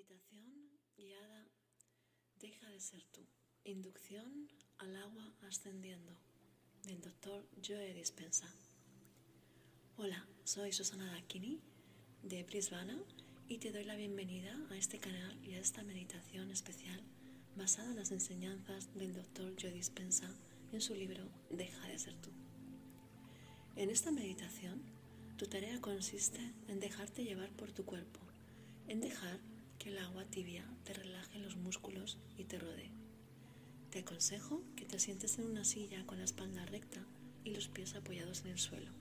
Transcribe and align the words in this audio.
Meditación 0.00 0.70
guiada 0.96 1.46
Deja 2.40 2.70
de 2.70 2.80
ser 2.80 3.04
tú. 3.12 3.20
Inducción 3.64 4.48
al 4.78 4.96
agua 4.96 5.30
ascendiendo 5.42 6.16
del 6.84 7.02
doctor 7.02 7.46
Joe 7.62 7.92
Dispensa. 7.92 8.48
Hola, 9.98 10.26
soy 10.44 10.72
Susana 10.72 11.12
Dakini 11.12 11.60
de 12.22 12.44
Brisbane 12.44 12.96
y 13.46 13.58
te 13.58 13.72
doy 13.72 13.84
la 13.84 13.94
bienvenida 13.94 14.56
a 14.70 14.78
este 14.78 14.98
canal 14.98 15.38
y 15.44 15.52
a 15.52 15.60
esta 15.60 15.82
meditación 15.82 16.50
especial 16.50 17.02
basada 17.54 17.90
en 17.90 17.96
las 17.96 18.10
enseñanzas 18.10 18.94
del 18.94 19.12
doctor 19.12 19.54
Joe 19.60 19.70
Dispensa 19.72 20.34
en 20.72 20.80
su 20.80 20.94
libro 20.94 21.28
Deja 21.50 21.86
de 21.88 21.98
ser 21.98 22.14
tú. 22.22 22.30
En 23.76 23.90
esta 23.90 24.12
meditación, 24.12 24.82
tu 25.36 25.46
tarea 25.46 25.78
consiste 25.82 26.40
en 26.68 26.80
dejarte 26.80 27.22
llevar 27.22 27.50
por 27.50 27.70
tu 27.72 27.84
cuerpo, 27.84 28.20
en 28.88 29.02
dejar 29.02 29.49
que 29.80 29.88
el 29.88 29.98
agua 29.98 30.26
tibia 30.26 30.64
te 30.84 30.92
relaje 30.92 31.38
los 31.38 31.56
músculos 31.56 32.18
y 32.36 32.44
te 32.44 32.58
rodee. 32.58 32.92
Te 33.90 34.00
aconsejo 34.00 34.62
que 34.76 34.84
te 34.84 34.98
sientes 34.98 35.38
en 35.38 35.46
una 35.46 35.64
silla 35.64 36.06
con 36.06 36.18
la 36.18 36.24
espalda 36.24 36.66
recta 36.66 37.02
y 37.44 37.50
los 37.54 37.68
pies 37.68 37.94
apoyados 37.94 38.42
en 38.42 38.48
el 38.48 38.58
suelo, 38.58 38.92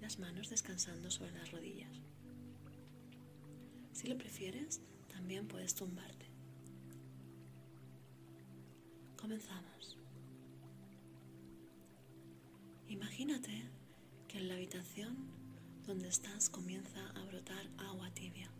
las 0.00 0.18
manos 0.18 0.50
descansando 0.50 1.08
sobre 1.10 1.30
las 1.32 1.52
rodillas. 1.52 2.00
Si 3.92 4.08
lo 4.08 4.18
prefieres, 4.18 4.80
también 5.08 5.46
puedes 5.46 5.76
tumbarte. 5.76 6.26
Comenzamos. 9.16 9.96
Imagínate 12.88 13.62
que 14.26 14.38
en 14.38 14.48
la 14.48 14.54
habitación 14.54 15.16
donde 15.86 16.08
estás 16.08 16.50
comienza 16.50 17.08
a 17.10 17.24
brotar 17.26 17.70
agua 17.78 18.10
tibia. 18.12 18.50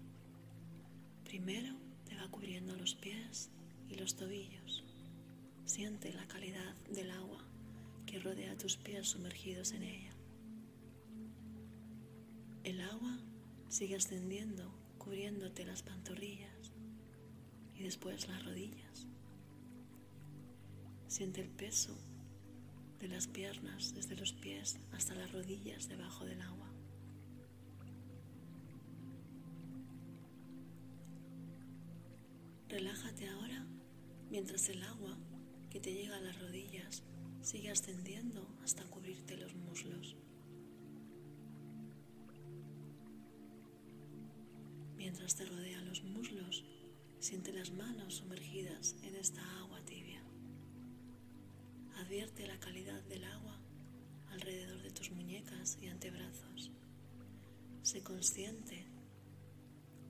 Primero 1.31 1.73
te 2.09 2.17
va 2.17 2.29
cubriendo 2.29 2.75
los 2.75 2.97
pies 2.97 3.51
y 3.89 3.95
los 3.95 4.17
tobillos. 4.17 4.83
Siente 5.65 6.13
la 6.13 6.27
calidad 6.27 6.75
del 6.93 7.09
agua 7.13 7.45
que 8.05 8.19
rodea 8.19 8.59
tus 8.59 8.77
pies 8.77 9.11
sumergidos 9.11 9.71
en 9.71 9.85
ella. 9.85 10.13
El 12.65 12.81
agua 12.81 13.17
sigue 13.69 13.95
ascendiendo, 13.95 14.75
cubriéndote 14.99 15.65
las 15.65 15.85
pantorrillas 15.85 16.73
y 17.77 17.85
después 17.85 18.27
las 18.27 18.45
rodillas. 18.45 19.07
Siente 21.07 21.43
el 21.43 21.51
peso 21.51 21.97
de 22.99 23.07
las 23.07 23.29
piernas 23.29 23.95
desde 23.95 24.17
los 24.17 24.33
pies 24.33 24.81
hasta 24.91 25.15
las 25.15 25.31
rodillas 25.31 25.89
debajo 25.89 26.25
del 26.25 26.43
agua. 26.43 26.60
Relájate 32.71 33.29
ahora 33.29 33.67
mientras 34.31 34.69
el 34.69 34.81
agua 34.85 35.19
que 35.71 35.81
te 35.81 35.93
llega 35.93 36.17
a 36.17 36.21
las 36.21 36.39
rodillas 36.39 37.03
sigue 37.43 37.69
ascendiendo 37.69 38.47
hasta 38.63 38.85
cubrirte 38.85 39.37
los 39.37 39.57
muslos. 39.57 40.17
Mientras 44.97 45.35
te 45.35 45.47
rodea 45.47 45.81
los 45.81 46.05
muslos, 46.05 46.65
siente 47.19 47.53
las 47.53 47.73
manos 47.73 48.15
sumergidas 48.15 48.95
en 49.03 49.17
esta 49.17 49.43
agua 49.59 49.85
tibia. 49.85 50.23
Advierte 51.97 52.47
la 52.47 52.61
calidad 52.61 53.03
del 53.09 53.25
agua 53.25 53.61
alrededor 54.29 54.81
de 54.81 54.93
tus 54.93 55.11
muñecas 55.11 55.77
y 55.83 55.89
antebrazos. 55.89 56.71
Sé 57.83 58.01
consciente 58.05 58.87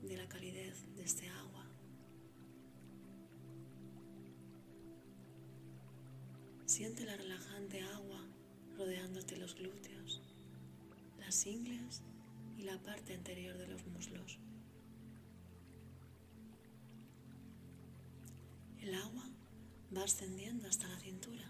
de 0.02 0.16
la 0.18 0.28
calidez 0.28 0.84
de 0.94 1.04
este 1.04 1.26
agua 1.30 1.59
Siente 6.80 7.04
la 7.04 7.14
relajante 7.14 7.82
agua 7.82 8.24
rodeándote 8.78 9.36
los 9.36 9.54
glúteos, 9.54 10.22
las 11.18 11.44
ingles 11.44 12.00
y 12.56 12.62
la 12.62 12.78
parte 12.78 13.12
anterior 13.12 13.58
de 13.58 13.66
los 13.66 13.86
muslos. 13.88 14.38
El 18.80 18.94
agua 18.94 19.28
va 19.94 20.04
ascendiendo 20.04 20.68
hasta 20.68 20.88
la 20.88 20.98
cintura. 20.98 21.44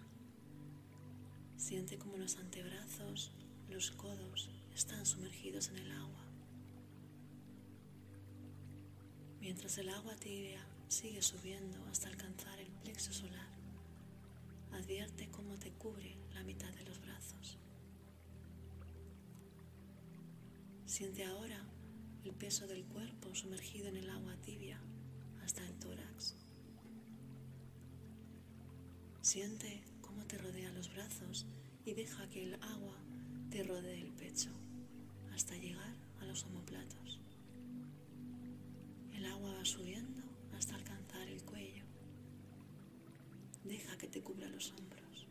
Siente 1.57 1.97
como 1.97 2.17
los 2.17 2.37
antebrazos, 2.37 3.31
los 3.69 3.93
codos 3.93 4.51
están 4.75 5.07
sumergidos 5.07 5.69
en 5.69 5.77
el 5.77 5.93
agua. 5.93 6.25
Mientras 9.41 9.79
el 9.79 9.91
agua 9.91 10.17
tibia 10.17 10.67
sigue 10.89 11.23
subiendo 11.23 11.79
hasta 11.87 12.09
alcanzar 12.09 12.59
el 12.59 12.73
plexo 12.83 13.13
solar. 13.13 13.60
Advierte 14.73 15.29
cómo 15.31 15.57
te 15.59 15.73
cubre 15.73 16.17
la 16.35 16.43
mitad 16.45 16.73
de 16.75 16.85
los 16.85 17.01
brazos. 17.01 17.59
Siente 20.87 21.25
ahora 21.25 21.65
el 22.25 22.33
peso 22.33 22.67
del 22.67 22.85
cuerpo 22.85 23.35
sumergido 23.35 23.89
en 23.89 23.97
el 23.97 24.11
agua 24.11 24.37
tibia 24.45 24.81
hasta 25.43 25.67
el 25.67 25.75
tórax. 25.79 26.35
Siente 29.21 29.83
cómo 30.01 30.25
te 30.27 30.39
rodea 30.39 30.73
los 30.73 30.93
brazos 30.93 31.47
y 31.85 31.95
deja 31.95 32.29
que 32.29 32.43
el 32.45 32.55
agua 32.63 32.97
te 33.51 33.63
rodee 33.63 34.01
el 34.01 34.13
pecho 34.13 34.51
hasta 35.33 35.57
llegar 35.57 35.95
a 36.21 36.25
los 36.25 36.45
omoplatos. 36.45 37.21
El 39.13 39.27
agua 39.27 39.53
va 39.53 39.65
subiendo 39.65 40.20
que 44.01 44.09
te 44.09 44.23
cubra 44.23 44.49
los 44.49 44.71
hombros. 44.71 45.27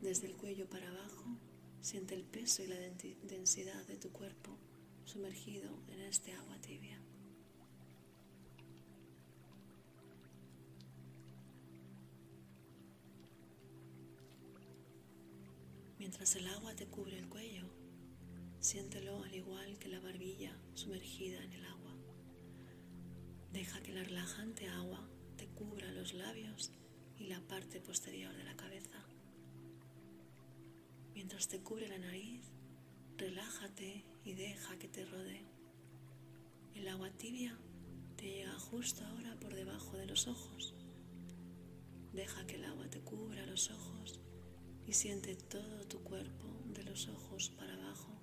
Desde 0.00 0.28
el 0.28 0.36
cuello 0.36 0.66
para 0.66 0.88
abajo, 0.88 1.36
siente 1.82 2.14
el 2.14 2.24
peso 2.24 2.62
y 2.62 2.68
la 2.68 2.76
densidad 3.24 3.86
de 3.86 3.98
tu 3.98 4.10
cuerpo 4.10 4.56
sumergido 5.04 5.68
en 5.88 6.00
este 6.00 6.32
agua 6.32 6.58
tibia. 6.62 6.98
Mientras 15.98 16.34
el 16.36 16.48
agua 16.48 16.74
te 16.74 16.86
cubre 16.86 17.18
el 17.18 17.28
cuello, 17.28 17.64
siéntelo 18.58 19.22
al 19.22 19.34
igual 19.34 19.78
que 19.78 19.88
la 19.88 20.00
barbilla 20.00 20.56
sumergida 20.72 21.44
en 21.44 21.52
el 21.52 21.64
agua. 21.66 21.94
Deja 23.52 23.82
que 23.82 23.92
la 23.92 24.02
relajante 24.02 24.66
agua 24.66 25.09
cubra 25.60 25.92
los 25.92 26.14
labios 26.14 26.70
y 27.18 27.24
la 27.26 27.38
parte 27.42 27.82
posterior 27.82 28.34
de 28.34 28.44
la 28.44 28.56
cabeza. 28.56 29.04
Mientras 31.12 31.48
te 31.48 31.60
cubre 31.60 31.86
la 31.86 31.98
nariz, 31.98 32.40
relájate 33.18 34.06
y 34.24 34.32
deja 34.32 34.78
que 34.78 34.88
te 34.88 35.04
rodee. 35.04 35.44
El 36.74 36.88
agua 36.88 37.10
tibia 37.10 37.58
te 38.16 38.24
llega 38.24 38.58
justo 38.58 39.04
ahora 39.04 39.38
por 39.38 39.54
debajo 39.54 39.98
de 39.98 40.06
los 40.06 40.28
ojos. 40.28 40.74
Deja 42.14 42.46
que 42.46 42.54
el 42.54 42.64
agua 42.64 42.88
te 42.88 43.00
cubra 43.00 43.44
los 43.44 43.70
ojos 43.70 44.18
y 44.86 44.94
siente 44.94 45.36
todo 45.36 45.86
tu 45.86 46.02
cuerpo 46.02 46.46
de 46.72 46.84
los 46.84 47.06
ojos 47.08 47.50
para 47.50 47.74
abajo 47.74 48.18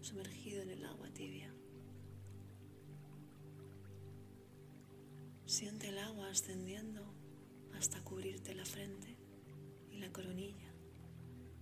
sumergido 0.00 0.62
en 0.62 0.70
el 0.70 0.84
agua 0.86 1.10
tibia. 1.10 1.52
Siente 5.60 5.90
el 5.90 5.98
agua 5.98 6.30
ascendiendo 6.30 7.04
hasta 7.76 8.02
cubrirte 8.02 8.54
la 8.54 8.64
frente 8.64 9.14
y 9.90 9.98
la 9.98 10.10
coronilla, 10.10 10.72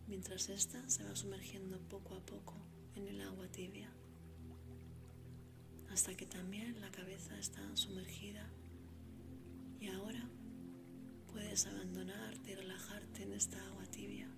mientras 0.07 0.51
ésta 0.51 0.89
se 0.89 1.03
va 1.03 1.17
sumergiendo 1.17 1.81
poco 1.89 2.15
a 2.15 2.25
poco 2.25 2.55
en 2.95 3.09
el 3.09 3.21
agua 3.23 3.49
tibia, 3.49 3.91
hasta 5.91 6.17
que 6.17 6.27
también 6.27 6.81
la 6.81 6.93
cabeza 6.93 7.37
está 7.41 7.61
sumergida 7.75 8.49
y 9.81 9.89
ahora 9.89 10.31
puedes 11.33 11.67
abandonarte 11.67 12.53
y 12.53 12.55
relajarte 12.55 13.25
en 13.25 13.33
esta 13.33 13.61
agua 13.67 13.85
tibia. 13.87 14.29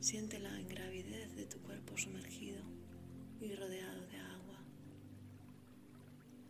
Siente 0.00 0.38
la 0.38 0.58
ingravidez 0.58 1.36
de 1.36 1.44
tu 1.44 1.58
cuerpo 1.58 1.98
sumergido 1.98 2.62
y 3.38 3.54
rodeado 3.54 4.06
de 4.06 4.16
agua. 4.16 4.60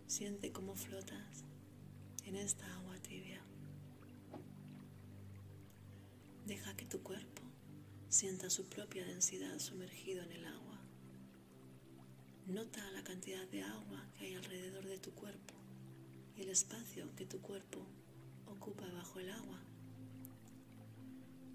Siente 0.06 0.52
cómo 0.52 0.76
flotas 0.76 1.36
en 2.26 2.34
esta 2.34 2.67
agua 2.75 2.96
tibia. 2.99 3.40
Deja 6.44 6.76
que 6.76 6.84
tu 6.84 7.00
cuerpo 7.02 7.43
sienta 8.08 8.50
su 8.50 8.69
propia 8.69 9.05
densidad 9.05 9.58
sumergido 9.61 10.23
en 10.25 10.32
el 10.32 10.44
agua. 10.44 10.81
Nota 12.49 12.90
la 12.93 13.05
cantidad 13.05 13.46
de 13.49 13.62
agua 13.62 14.05
que 14.19 14.26
hay 14.26 14.34
alrededor 14.34 14.84
de 14.84 14.99
tu 14.99 15.12
cuerpo 15.12 15.55
y 16.37 16.43
el 16.43 16.49
espacio 16.49 17.14
que 17.17 17.26
tu 17.26 17.40
cuerpo 17.40 17.87
ocupa 18.46 18.87
bajo 18.93 19.20
el 19.20 19.31
agua. 19.31 19.61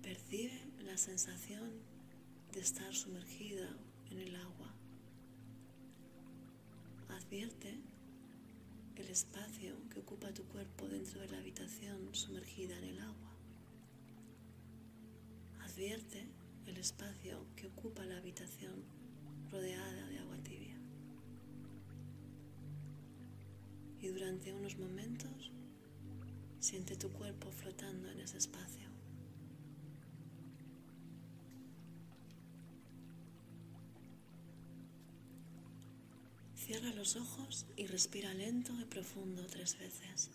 Percibe 0.02 0.60
la 0.86 0.98
sensación 0.98 1.70
de 2.54 2.62
estar 2.62 2.94
sumergida 2.94 3.70
en 4.10 4.20
el 4.20 4.36
agua. 4.36 4.74
Advierte 7.10 7.91
el 9.02 9.10
espacio 9.10 9.74
que 9.90 10.00
ocupa 10.00 10.32
tu 10.32 10.44
cuerpo 10.44 10.88
dentro 10.88 11.22
de 11.22 11.28
la 11.30 11.40
habitación 11.40 12.14
sumergida 12.14 12.78
en 12.78 12.84
el 12.84 13.00
agua. 13.00 13.32
Advierte 15.64 16.28
el 16.68 16.78
espacio 16.78 17.48
que 17.56 17.66
ocupa 17.66 18.06
la 18.06 18.18
habitación 18.18 18.84
rodeada 19.52 20.08
de 20.08 20.20
agua 20.20 20.38
tibia. 20.44 20.78
Y 24.02 24.08
durante 24.10 24.54
unos 24.54 24.78
momentos 24.78 25.52
siente 26.60 26.96
tu 26.96 27.10
cuerpo 27.12 27.52
flotando 27.52 28.08
en 28.12 28.20
ese 28.20 28.38
espacio. 28.38 28.91
Los 37.02 37.16
ojos 37.16 37.66
y 37.78 37.88
respira 37.88 38.32
lento 38.36 38.72
y 38.80 38.86
profundo 38.86 39.44
tres 39.48 39.76
veces. 39.80 40.30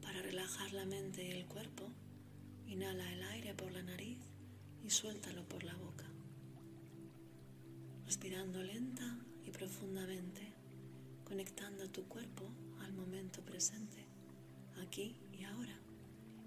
Para 0.00 0.22
relajar 0.22 0.72
la 0.74 0.84
mente 0.84 1.26
y 1.26 1.32
el 1.32 1.46
cuerpo, 1.46 1.90
inhala 2.68 3.12
el 3.12 3.24
aire 3.24 3.52
por 3.54 3.72
la 3.72 3.82
nariz 3.82 4.18
y 4.84 4.90
suéltalo 4.90 5.42
por 5.48 5.64
la 5.64 5.74
boca, 5.74 6.06
respirando 8.06 8.62
lenta 8.62 9.18
y 9.44 9.50
profundamente 9.50 10.59
conectando 11.30 11.88
tu 11.88 12.08
cuerpo 12.08 12.50
al 12.80 12.92
momento 12.92 13.40
presente, 13.42 14.04
aquí 14.82 15.14
y 15.32 15.44
ahora, 15.44 15.78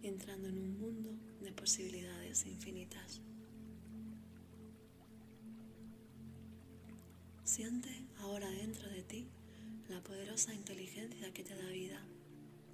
entrando 0.02 0.50
en 0.50 0.58
un 0.58 0.78
mundo 0.78 1.10
de 1.40 1.54
posibilidades 1.54 2.46
infinitas. 2.46 3.22
Siente 7.46 8.06
ahora 8.20 8.50
dentro 8.50 8.90
de 8.90 9.04
ti 9.04 9.30
la 9.88 10.04
poderosa 10.04 10.54
inteligencia 10.54 11.32
que 11.32 11.46
te 11.46 11.56
da 11.56 11.70
vida 11.70 12.02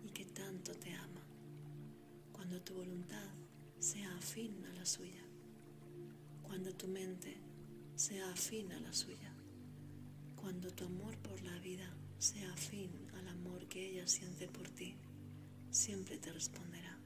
y 0.03 0.09
que 0.09 0.25
tanto 0.25 0.73
te 0.73 0.91
ama, 0.95 1.21
cuando 2.31 2.59
tu 2.61 2.73
voluntad 2.73 3.29
sea 3.77 4.17
afín 4.17 4.65
a 4.65 4.73
la 4.73 4.85
suya, 4.88 5.23
cuando 6.41 6.73
tu 6.73 6.88
mente 6.88 7.38
sea 7.94 8.31
afín 8.31 8.71
a 8.71 8.79
la 8.79 8.94
suya, 8.94 9.31
cuando 10.35 10.71
tu 10.73 10.85
amor 10.85 11.15
por 11.19 11.39
la 11.44 11.59
vida 11.59 11.94
sea 12.19 12.51
afín 12.51 12.92
al 13.18 13.30
amor 13.30 13.66
que 13.68 13.89
ella 13.89 14.06
siente 14.06 14.48
por 14.50 14.69
ti, 14.69 14.94
siempre 15.71 16.18
te 16.18 16.33
responderá. 16.33 17.00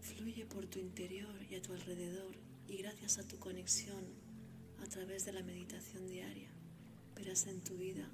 Fluye 0.00 0.46
por 0.46 0.66
tu 0.66 0.78
interior 0.78 1.34
y 1.50 1.56
a 1.56 1.62
tu 1.62 1.72
alrededor 1.72 2.32
y 2.68 2.76
gracias 2.76 3.18
a 3.18 3.26
tu 3.26 3.38
conexión 3.38 4.04
a 4.80 4.86
través 4.86 5.24
de 5.24 5.32
la 5.32 5.42
meditación 5.42 6.08
diaria, 6.08 6.50
verás 7.16 7.46
en 7.48 7.60
tu 7.60 7.76
vida 7.76 8.08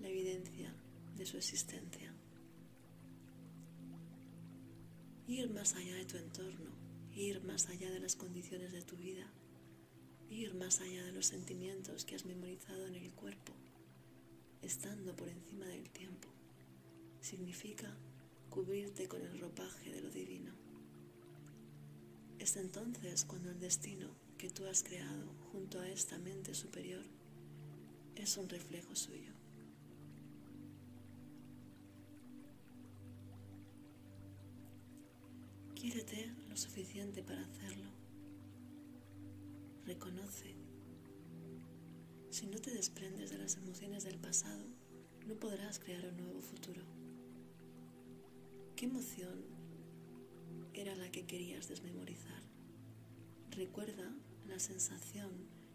la 0.00 0.08
evidencia 0.08 0.72
de 1.16 1.26
su 1.26 1.36
existencia. 1.36 2.14
Ir 5.26 5.50
más 5.50 5.74
allá 5.74 5.96
de 5.96 6.04
tu 6.04 6.16
entorno, 6.16 6.70
ir 7.12 7.42
más 7.42 7.68
allá 7.68 7.90
de 7.90 7.98
las 7.98 8.14
condiciones 8.14 8.70
de 8.70 8.82
tu 8.82 8.96
vida 8.96 9.26
ir 10.34 10.54
más 10.54 10.80
allá 10.80 11.04
de 11.04 11.12
los 11.12 11.26
sentimientos 11.26 12.04
que 12.04 12.16
has 12.16 12.24
memorizado 12.24 12.86
en 12.86 12.96
el 12.96 13.10
cuerpo, 13.12 13.52
estando 14.62 15.14
por 15.14 15.28
encima 15.28 15.64
del 15.66 15.88
tiempo, 15.90 16.28
significa 17.20 17.96
cubrirte 18.50 19.06
con 19.06 19.22
el 19.22 19.38
ropaje 19.38 19.92
de 19.92 20.00
lo 20.00 20.10
divino. 20.10 20.52
Es 22.38 22.56
entonces 22.56 23.24
cuando 23.24 23.50
el 23.50 23.60
destino 23.60 24.08
que 24.36 24.50
tú 24.50 24.66
has 24.66 24.82
creado 24.82 25.32
junto 25.52 25.78
a 25.78 25.88
esta 25.88 26.18
mente 26.18 26.52
superior 26.54 27.04
es 28.16 28.36
un 28.36 28.48
reflejo 28.48 28.94
suyo. 28.96 29.32
Quiérete 35.74 36.32
lo 36.48 36.56
suficiente 36.56 37.22
para 37.22 37.42
hacerlo 37.42 38.03
reconoce. 39.86 40.54
Si 42.30 42.46
no 42.46 42.58
te 42.58 42.72
desprendes 42.72 43.30
de 43.30 43.38
las 43.38 43.56
emociones 43.56 44.04
del 44.04 44.18
pasado, 44.18 44.64
no 45.26 45.34
podrás 45.34 45.78
crear 45.78 46.06
un 46.06 46.16
nuevo 46.16 46.40
futuro. 46.40 46.82
¿Qué 48.76 48.86
emoción 48.86 49.44
era 50.72 50.94
la 50.96 51.10
que 51.10 51.26
querías 51.26 51.68
desmemorizar? 51.68 52.42
Recuerda 53.50 54.10
la 54.48 54.58
sensación 54.58 55.30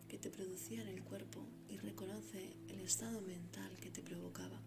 que 0.08 0.18
te 0.18 0.30
producía 0.30 0.82
en 0.82 0.90
el 0.90 1.04
cuerpo 1.04 1.46
y 1.70 1.78
reconoce 1.78 2.58
el 2.68 2.82
estado 2.82 3.22
mental 3.22 3.80
que 3.80 3.92
te 3.92 4.02
provocaba. 4.02 4.60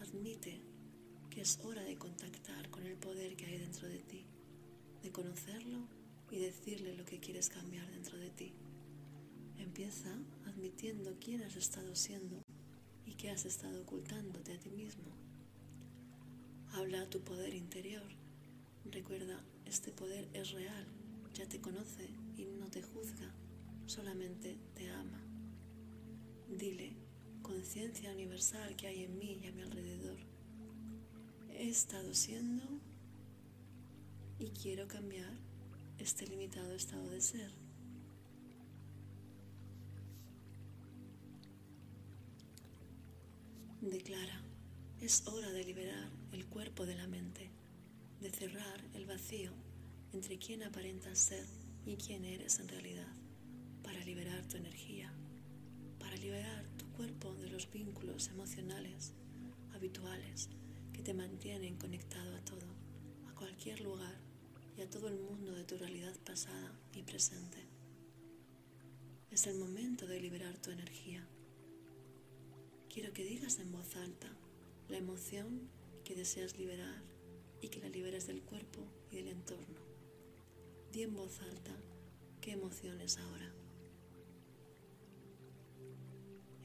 Admite 0.00 0.60
que 1.30 1.40
es 1.40 1.58
hora 1.64 1.82
de 1.82 1.96
contactar 1.96 2.68
con 2.70 2.86
el 2.86 2.96
poder 2.96 3.36
que 3.36 3.46
hay 3.46 3.58
dentro 3.58 3.88
de 3.88 4.00
ti, 4.00 4.26
de 5.02 5.10
conocerlo 5.10 5.88
y 6.32 6.38
decirle 6.38 6.96
lo 6.96 7.04
que 7.04 7.20
quieres 7.20 7.50
cambiar 7.50 7.88
dentro 7.90 8.16
de 8.16 8.30
ti. 8.30 8.54
Empieza 9.58 10.08
admitiendo 10.46 11.14
quién 11.20 11.42
has 11.42 11.56
estado 11.56 11.94
siendo 11.94 12.42
y 13.04 13.12
qué 13.14 13.30
has 13.30 13.44
estado 13.44 13.82
ocultándote 13.82 14.54
a 14.54 14.58
ti 14.58 14.70
mismo. 14.70 15.04
Habla 16.72 17.02
a 17.02 17.10
tu 17.10 17.20
poder 17.20 17.52
interior. 17.54 18.10
Recuerda, 18.90 19.44
este 19.66 19.92
poder 19.92 20.26
es 20.32 20.52
real, 20.52 20.86
ya 21.34 21.46
te 21.46 21.60
conoce 21.60 22.08
y 22.38 22.46
no 22.46 22.68
te 22.70 22.80
juzga, 22.80 23.30
solamente 23.84 24.56
te 24.74 24.88
ama. 24.88 25.22
Dile, 26.48 26.94
conciencia 27.42 28.10
universal 28.10 28.74
que 28.74 28.86
hay 28.86 29.04
en 29.04 29.18
mí 29.18 29.38
y 29.42 29.48
a 29.48 29.52
mi 29.52 29.60
alrededor. 29.60 30.18
He 31.50 31.68
estado 31.68 32.14
siendo 32.14 32.64
y 34.38 34.48
quiero 34.48 34.88
cambiar 34.88 35.51
este 35.98 36.26
limitado 36.26 36.74
estado 36.74 37.08
de 37.10 37.20
ser. 37.20 37.50
Declara, 43.80 44.40
es 45.00 45.26
hora 45.26 45.50
de 45.50 45.64
liberar 45.64 46.08
el 46.32 46.46
cuerpo 46.46 46.86
de 46.86 46.94
la 46.94 47.08
mente, 47.08 47.50
de 48.20 48.30
cerrar 48.30 48.80
el 48.94 49.06
vacío 49.06 49.50
entre 50.12 50.38
quién 50.38 50.62
aparentas 50.62 51.18
ser 51.18 51.44
y 51.84 51.96
quién 51.96 52.24
eres 52.24 52.60
en 52.60 52.68
realidad, 52.68 53.12
para 53.82 54.04
liberar 54.04 54.46
tu 54.46 54.56
energía, 54.56 55.12
para 55.98 56.16
liberar 56.16 56.64
tu 56.76 56.86
cuerpo 56.92 57.34
de 57.34 57.50
los 57.50 57.70
vínculos 57.72 58.28
emocionales 58.28 59.12
habituales 59.74 60.48
que 60.92 61.02
te 61.02 61.14
mantienen 61.14 61.76
conectado 61.76 62.36
a 62.36 62.44
todo, 62.44 62.66
a 63.28 63.34
cualquier 63.34 63.80
lugar 63.80 64.21
y 64.76 64.80
a 64.80 64.88
todo 64.88 65.08
el 65.08 65.18
mundo 65.18 65.52
de 65.52 65.64
tu 65.64 65.76
realidad 65.76 66.14
pasada 66.24 66.72
y 66.94 67.02
presente. 67.02 67.58
Es 69.30 69.46
el 69.46 69.58
momento 69.58 70.06
de 70.06 70.20
liberar 70.20 70.56
tu 70.58 70.70
energía. 70.70 71.26
Quiero 72.88 73.12
que 73.12 73.24
digas 73.24 73.58
en 73.58 73.72
voz 73.72 73.96
alta 73.96 74.28
la 74.88 74.98
emoción 74.98 75.68
que 76.04 76.14
deseas 76.14 76.58
liberar 76.58 77.02
y 77.60 77.68
que 77.68 77.80
la 77.80 77.88
liberes 77.88 78.26
del 78.26 78.42
cuerpo 78.42 78.80
y 79.10 79.16
del 79.16 79.28
entorno. 79.28 79.80
Di 80.90 81.02
en 81.02 81.14
voz 81.14 81.40
alta 81.40 81.74
qué 82.40 82.52
emoción 82.52 83.00
es 83.00 83.18
ahora. 83.18 83.54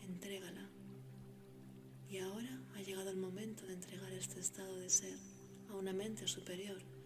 Entrégala. 0.01 0.69
Y 2.09 2.17
ahora 2.19 2.61
ha 2.75 2.81
llegado 2.81 3.09
el 3.09 3.17
momento 3.17 3.65
de 3.65 3.73
entregar 3.73 4.11
este 4.13 4.39
estado 4.39 4.77
de 4.77 4.89
ser 4.89 5.17
a 5.69 5.75
una 5.75 5.93
mente 5.93 6.27
superior 6.27 6.96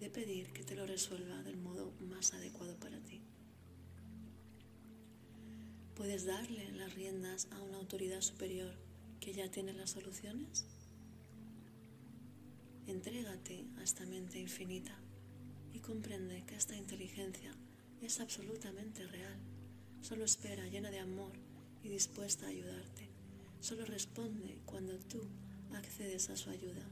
de 0.00 0.08
pedir 0.08 0.50
que 0.52 0.64
te 0.64 0.74
lo 0.74 0.86
resuelva 0.86 1.42
del 1.42 1.58
modo 1.58 1.92
más 2.00 2.32
adecuado 2.32 2.74
para 2.80 2.98
ti. 3.00 3.20
¿Puedes 5.94 6.24
darle 6.24 6.72
las 6.72 6.94
riendas 6.94 7.48
a 7.50 7.60
una 7.60 7.76
autoridad 7.76 8.22
superior 8.22 8.74
que 9.20 9.34
ya 9.34 9.50
tiene 9.50 9.74
las 9.74 9.90
soluciones? 9.90 10.64
Entrégate 12.86 13.66
a 13.76 13.82
esta 13.82 14.06
mente 14.06 14.40
infinita 14.40 14.98
y 15.74 15.80
comprende 15.80 16.42
que 16.46 16.56
esta 16.56 16.74
inteligencia 16.74 17.54
es 18.00 18.20
absolutamente 18.20 19.06
real. 19.06 19.38
Solo 20.00 20.24
espera 20.24 20.66
llena 20.66 20.90
de 20.90 21.00
amor 21.00 21.32
y 21.82 21.90
dispuesta 21.90 22.46
a 22.46 22.48
ayudarte. 22.48 23.10
Solo 23.60 23.84
responde 23.84 24.62
cuando 24.64 24.98
tú 24.98 25.20
accedes 25.74 26.30
a 26.30 26.36
su 26.36 26.48
ayuda. 26.48 26.88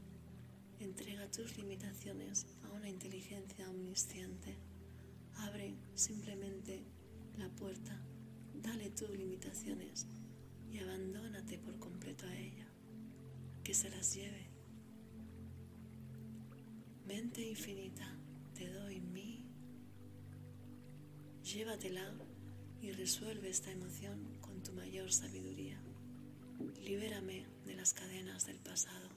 Entrega 0.79 1.29
tus 1.29 1.57
limitaciones 1.57 2.47
a 2.63 2.71
una 2.71 2.89
inteligencia 2.89 3.69
omnisciente. 3.69 4.55
Abre 5.35 5.75
simplemente 5.93 6.83
la 7.37 7.49
puerta, 7.49 8.01
dale 8.53 8.89
tus 8.91 9.09
limitaciones 9.09 10.07
y 10.71 10.79
abandónate 10.79 11.57
por 11.57 11.77
completo 11.79 12.25
a 12.25 12.35
ella, 12.37 12.67
que 13.63 13.73
se 13.73 13.89
las 13.89 14.13
lleve. 14.15 14.47
Mente 17.05 17.41
infinita, 17.41 18.07
te 18.53 18.71
doy 18.71 19.01
mi. 19.01 19.45
Llévatela 21.43 22.13
y 22.81 22.91
resuelve 22.91 23.49
esta 23.49 23.71
emoción 23.71 24.37
con 24.39 24.63
tu 24.63 24.71
mayor 24.71 25.11
sabiduría. 25.11 25.81
Libérame 26.81 27.45
de 27.65 27.75
las 27.75 27.93
cadenas 27.93 28.45
del 28.45 28.59
pasado. 28.59 29.08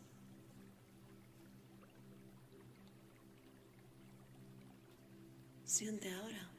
Siente 5.72 6.12
ahora 6.12 6.50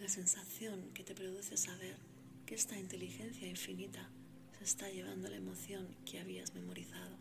la 0.00 0.08
sensación 0.08 0.90
que 0.92 1.04
te 1.04 1.14
produce 1.14 1.56
saber 1.56 1.94
que 2.44 2.56
esta 2.56 2.76
inteligencia 2.76 3.46
infinita 3.46 4.10
se 4.58 4.64
está 4.64 4.90
llevando 4.90 5.28
la 5.28 5.36
emoción 5.36 5.86
que 6.04 6.18
habías 6.18 6.54
memorizado. 6.54 7.16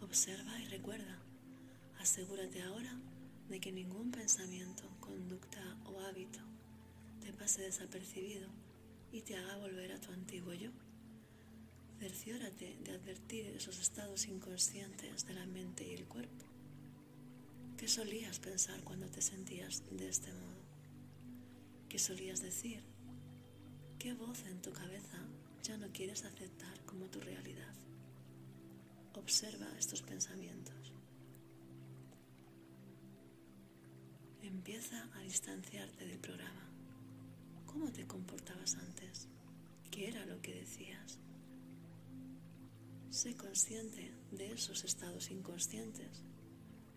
Observa 0.00 0.58
y 0.58 0.64
recuerda. 0.64 1.20
Asegúrate 2.00 2.60
ahora 2.62 2.92
de 3.48 3.60
que 3.60 3.70
ningún 3.70 4.10
pensamiento, 4.10 4.82
conducta 4.98 5.62
o 5.84 6.00
hábito 6.00 6.40
te 7.20 7.32
pase 7.32 7.62
desapercibido 7.62 8.48
y 9.12 9.20
te 9.20 9.36
haga 9.36 9.58
volver 9.58 9.92
a 9.92 10.00
tu 10.00 10.10
antiguo 10.10 10.52
yo. 10.52 10.72
Cerciórate 12.00 12.76
de 12.82 12.90
advertir 12.90 13.46
esos 13.46 13.78
estados 13.78 14.26
inconscientes 14.26 15.26
de 15.26 15.34
la 15.34 15.46
mente 15.46 15.86
y 15.86 15.94
el 15.94 16.06
cuerpo. 16.06 16.47
¿Qué 17.78 17.86
solías 17.86 18.40
pensar 18.40 18.82
cuando 18.82 19.08
te 19.08 19.22
sentías 19.22 19.84
de 19.92 20.08
este 20.08 20.32
modo? 20.32 20.64
¿Qué 21.88 21.96
solías 22.00 22.42
decir? 22.42 22.82
¿Qué 24.00 24.14
voz 24.14 24.44
en 24.46 24.60
tu 24.60 24.72
cabeza 24.72 25.18
ya 25.62 25.76
no 25.76 25.86
quieres 25.92 26.24
aceptar 26.24 26.84
como 26.86 27.06
tu 27.06 27.20
realidad? 27.20 27.72
Observa 29.14 29.68
estos 29.78 30.02
pensamientos. 30.02 30.92
Empieza 34.42 35.08
a 35.14 35.20
distanciarte 35.20 36.04
del 36.04 36.18
programa. 36.18 36.68
¿Cómo 37.64 37.92
te 37.92 38.08
comportabas 38.08 38.74
antes? 38.74 39.28
¿Qué 39.92 40.08
era 40.08 40.26
lo 40.26 40.42
que 40.42 40.52
decías? 40.52 41.20
Sé 43.08 43.36
consciente 43.36 44.12
de 44.32 44.50
esos 44.50 44.82
estados 44.82 45.30
inconscientes 45.30 46.24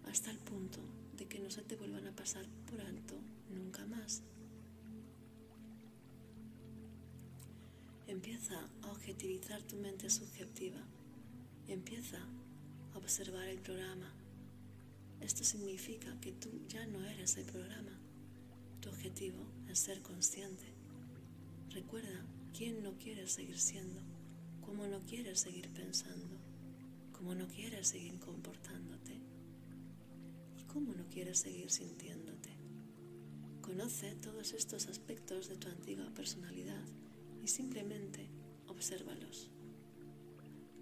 hasta 0.09 0.31
el 0.31 0.37
punto 0.37 0.79
de 1.17 1.25
que 1.25 1.39
no 1.39 1.49
se 1.49 1.61
te 1.61 1.75
vuelvan 1.75 2.07
a 2.07 2.15
pasar 2.15 2.45
por 2.69 2.81
alto 2.81 3.15
nunca 3.49 3.85
más. 3.85 4.21
Empieza 8.07 8.59
a 8.81 8.91
objetivizar 8.91 9.61
tu 9.63 9.77
mente 9.77 10.09
subjetiva. 10.09 10.79
Empieza 11.67 12.17
a 12.93 12.97
observar 12.97 13.47
el 13.47 13.59
programa. 13.59 14.11
Esto 15.21 15.43
significa 15.43 16.19
que 16.19 16.31
tú 16.31 16.49
ya 16.67 16.85
no 16.87 17.05
eres 17.05 17.37
el 17.37 17.45
programa. 17.45 17.97
Tu 18.81 18.89
objetivo 18.89 19.45
es 19.69 19.79
ser 19.79 20.01
consciente. 20.01 20.65
Recuerda 21.69 22.25
quién 22.57 22.83
no 22.83 22.97
quieres 22.97 23.31
seguir 23.31 23.59
siendo 23.59 24.01
cómo 24.71 24.87
no 24.87 24.99
quieres 25.01 25.41
seguir 25.41 25.69
pensando, 25.69 26.37
cómo 27.11 27.35
no 27.35 27.45
quieres 27.47 27.89
seguir 27.89 28.17
comportándote 28.19 29.19
cómo 30.71 30.93
no 30.93 31.05
quieres 31.09 31.39
seguir 31.39 31.69
sintiéndote. 31.69 32.49
Conoce 33.61 34.15
todos 34.15 34.53
estos 34.53 34.87
aspectos 34.87 35.49
de 35.49 35.57
tu 35.57 35.67
antigua 35.67 36.09
personalidad 36.13 36.83
y 37.43 37.47
simplemente 37.47 38.29
obsérvalos. 38.67 39.49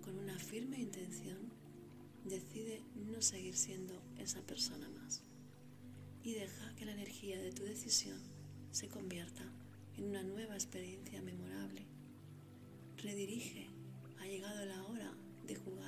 Con 0.03 0.17
una 0.19 0.38
firme 0.38 0.79
intención, 0.79 1.38
decide 2.24 2.84
no 2.96 3.22
seguir 3.22 3.55
siendo 3.55 4.00
esa 4.17 4.41
persona 4.41 4.88
más 4.89 5.22
y 6.24 6.34
deja 6.34 6.75
que 6.75 6.86
la 6.86 6.91
energía 6.91 7.41
de 7.41 7.51
tu 7.51 7.63
decisión 7.63 8.19
se 8.72 8.88
convierta 8.89 9.43
en 9.98 10.05
una 10.05 10.22
nueva 10.22 10.53
experiencia 10.53 11.22
memorable. 11.22 11.86
Redirige 12.98 13.67
ha 14.19 14.27
llegado 14.27 14.65
la 14.65 14.84
hora 14.84 15.12
de 15.48 15.55
jugar 15.55 15.78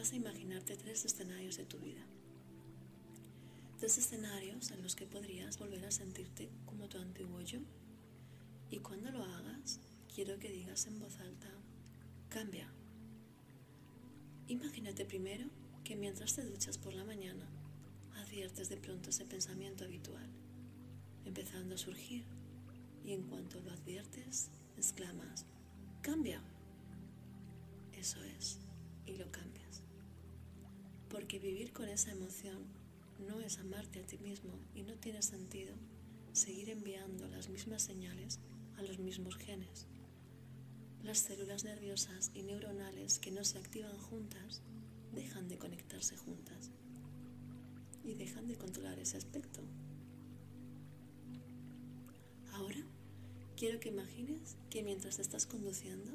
vas 0.00 0.12
a 0.12 0.16
imaginarte 0.16 0.78
tres 0.78 1.04
escenarios 1.04 1.58
de 1.58 1.66
tu 1.66 1.76
vida. 1.76 2.00
Tres 3.78 3.98
escenarios 3.98 4.70
en 4.70 4.82
los 4.82 4.96
que 4.96 5.06
podrías 5.06 5.58
volver 5.58 5.84
a 5.84 5.90
sentirte 5.90 6.48
como 6.64 6.88
tu 6.88 6.96
antiguo 6.96 7.38
yo. 7.42 7.58
Y 8.70 8.78
cuando 8.78 9.10
lo 9.10 9.22
hagas, 9.22 9.78
quiero 10.14 10.38
que 10.38 10.50
digas 10.50 10.86
en 10.86 10.98
voz 11.00 11.20
alta, 11.20 11.50
cambia. 12.30 12.72
Imagínate 14.48 15.04
primero 15.04 15.44
que 15.84 15.96
mientras 15.96 16.34
te 16.34 16.46
duchas 16.46 16.78
por 16.78 16.94
la 16.94 17.04
mañana, 17.04 17.46
adviertes 18.14 18.70
de 18.70 18.78
pronto 18.78 19.10
ese 19.10 19.26
pensamiento 19.26 19.84
habitual, 19.84 20.30
empezando 21.26 21.74
a 21.74 21.78
surgir 21.78 22.24
y 23.04 23.12
en 23.12 23.24
cuanto 23.24 23.60
lo 23.60 23.70
adviertes, 23.70 24.48
exclamas, 24.78 25.44
cambia. 26.00 26.42
Porque 31.30 31.46
vivir 31.46 31.72
con 31.72 31.88
esa 31.88 32.10
emoción 32.10 32.64
no 33.24 33.38
es 33.38 33.58
amarte 33.58 34.00
a 34.00 34.04
ti 34.04 34.18
mismo 34.18 34.50
y 34.74 34.82
no 34.82 34.94
tiene 34.94 35.22
sentido 35.22 35.76
seguir 36.32 36.70
enviando 36.70 37.28
las 37.28 37.48
mismas 37.48 37.82
señales 37.82 38.40
a 38.76 38.82
los 38.82 38.98
mismos 38.98 39.36
genes. 39.36 39.86
Las 41.04 41.18
células 41.18 41.62
nerviosas 41.62 42.32
y 42.34 42.42
neuronales 42.42 43.20
que 43.20 43.30
no 43.30 43.44
se 43.44 43.58
activan 43.58 43.96
juntas 43.96 44.62
dejan 45.14 45.46
de 45.46 45.56
conectarse 45.56 46.16
juntas 46.16 46.72
y 48.02 48.14
dejan 48.14 48.48
de 48.48 48.56
controlar 48.56 48.98
ese 48.98 49.16
aspecto. 49.16 49.60
Ahora 52.54 52.84
quiero 53.56 53.78
que 53.78 53.90
imagines 53.90 54.56
que 54.68 54.82
mientras 54.82 55.20
estás 55.20 55.46
conduciendo, 55.46 56.10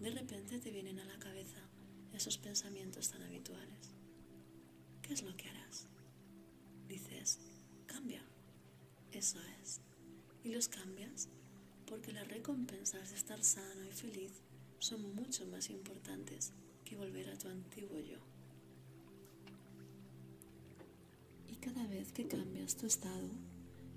de 0.00 0.10
repente 0.10 0.58
te 0.58 0.70
vienen 0.70 0.98
a 0.98 1.06
la 1.06 1.18
cabeza 1.18 1.62
esos 2.12 2.36
pensamientos 2.36 3.08
tan 3.08 3.22
habituales. 3.22 3.99
¿Qué 5.10 5.14
es 5.14 5.24
lo 5.24 5.36
que 5.36 5.48
harás? 5.48 5.88
Dices, 6.86 7.40
cambia. 7.86 8.22
Eso 9.10 9.40
es. 9.60 9.80
Y 10.44 10.50
los 10.50 10.68
cambias 10.68 11.28
porque 11.84 12.12
las 12.12 12.28
recompensas 12.28 13.10
de 13.10 13.16
estar 13.16 13.42
sano 13.42 13.84
y 13.84 13.90
feliz 13.90 14.30
son 14.78 15.16
mucho 15.16 15.48
más 15.48 15.68
importantes 15.68 16.52
que 16.84 16.94
volver 16.94 17.28
a 17.28 17.36
tu 17.36 17.48
antiguo 17.48 17.98
yo. 17.98 18.18
Y 21.48 21.56
cada 21.56 21.88
vez 21.88 22.12
que 22.12 22.28
cambias 22.28 22.76
tu 22.76 22.86
estado, 22.86 23.30